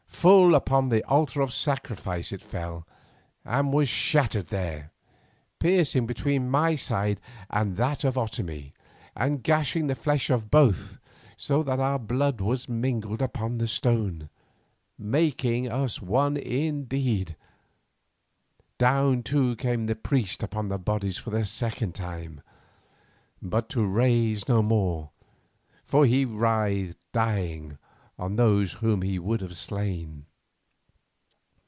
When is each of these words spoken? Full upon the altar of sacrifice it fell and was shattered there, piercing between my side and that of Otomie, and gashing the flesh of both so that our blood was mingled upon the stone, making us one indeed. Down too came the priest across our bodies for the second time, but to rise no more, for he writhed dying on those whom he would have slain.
Full 0.21 0.53
upon 0.53 0.89
the 0.89 1.03
altar 1.05 1.41
of 1.41 1.51
sacrifice 1.51 2.31
it 2.31 2.43
fell 2.43 2.85
and 3.43 3.73
was 3.73 3.89
shattered 3.89 4.49
there, 4.49 4.91
piercing 5.57 6.05
between 6.05 6.47
my 6.47 6.75
side 6.75 7.19
and 7.49 7.75
that 7.77 8.03
of 8.03 8.17
Otomie, 8.19 8.73
and 9.15 9.41
gashing 9.41 9.87
the 9.87 9.95
flesh 9.95 10.29
of 10.29 10.51
both 10.51 10.99
so 11.37 11.63
that 11.63 11.79
our 11.79 11.97
blood 11.97 12.39
was 12.39 12.69
mingled 12.69 13.19
upon 13.19 13.57
the 13.57 13.67
stone, 13.67 14.29
making 14.95 15.67
us 15.67 16.03
one 16.03 16.37
indeed. 16.37 17.35
Down 18.77 19.23
too 19.23 19.55
came 19.55 19.87
the 19.87 19.95
priest 19.95 20.43
across 20.43 20.69
our 20.69 20.77
bodies 20.77 21.17
for 21.17 21.31
the 21.31 21.45
second 21.45 21.95
time, 21.95 22.41
but 23.41 23.69
to 23.69 23.83
rise 23.83 24.47
no 24.47 24.61
more, 24.61 25.09
for 25.83 26.05
he 26.05 26.25
writhed 26.25 26.95
dying 27.11 27.79
on 28.19 28.35
those 28.35 28.73
whom 28.73 29.01
he 29.01 29.17
would 29.17 29.41
have 29.41 29.57
slain. 29.57 30.23